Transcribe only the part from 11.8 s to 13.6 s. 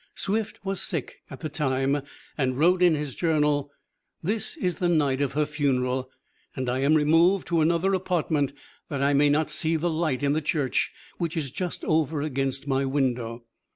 over against my window."